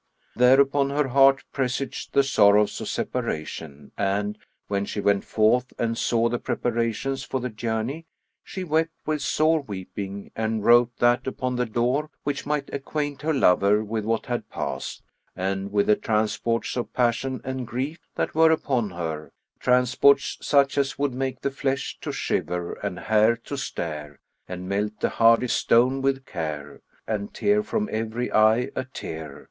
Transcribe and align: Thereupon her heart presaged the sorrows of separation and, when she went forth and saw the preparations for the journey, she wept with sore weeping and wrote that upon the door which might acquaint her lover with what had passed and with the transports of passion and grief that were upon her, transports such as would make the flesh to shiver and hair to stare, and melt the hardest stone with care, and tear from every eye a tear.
Thereupon 0.35 0.89
her 0.89 1.09
heart 1.09 1.43
presaged 1.51 2.13
the 2.13 2.23
sorrows 2.23 2.81
of 2.81 2.87
separation 2.87 3.91
and, 3.95 4.35
when 4.67 4.83
she 4.83 4.99
went 4.99 5.23
forth 5.23 5.73
and 5.77 5.95
saw 5.95 6.27
the 6.27 6.39
preparations 6.39 7.21
for 7.23 7.39
the 7.39 7.51
journey, 7.51 8.07
she 8.43 8.63
wept 8.63 8.93
with 9.05 9.21
sore 9.21 9.61
weeping 9.61 10.31
and 10.35 10.65
wrote 10.65 10.97
that 10.97 11.27
upon 11.27 11.55
the 11.55 11.67
door 11.67 12.09
which 12.23 12.47
might 12.47 12.73
acquaint 12.73 13.21
her 13.21 13.31
lover 13.31 13.83
with 13.83 14.03
what 14.03 14.25
had 14.25 14.49
passed 14.49 15.03
and 15.35 15.71
with 15.71 15.85
the 15.85 15.95
transports 15.95 16.75
of 16.75 16.91
passion 16.93 17.39
and 17.43 17.67
grief 17.67 17.99
that 18.15 18.33
were 18.33 18.49
upon 18.49 18.89
her, 18.89 19.31
transports 19.59 20.39
such 20.41 20.79
as 20.79 20.97
would 20.97 21.13
make 21.13 21.41
the 21.41 21.51
flesh 21.51 21.99
to 22.01 22.11
shiver 22.11 22.73
and 22.81 22.97
hair 23.01 23.35
to 23.35 23.55
stare, 23.55 24.19
and 24.47 24.67
melt 24.67 24.99
the 24.99 25.09
hardest 25.09 25.57
stone 25.57 26.01
with 26.01 26.25
care, 26.25 26.81
and 27.07 27.35
tear 27.35 27.61
from 27.61 27.87
every 27.91 28.31
eye 28.33 28.71
a 28.75 28.83
tear. 28.83 29.39